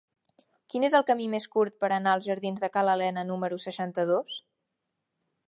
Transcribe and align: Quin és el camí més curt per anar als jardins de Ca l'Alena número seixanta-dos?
Quin 0.73 0.85
és 0.87 0.95
el 0.99 1.03
camí 1.09 1.27
més 1.33 1.47
curt 1.55 1.75
per 1.83 1.91
anar 1.99 2.15
als 2.17 2.31
jardins 2.31 2.65
de 2.65 2.71
Ca 2.79 2.85
l'Alena 2.89 3.27
número 3.33 3.61
seixanta-dos? 3.67 4.41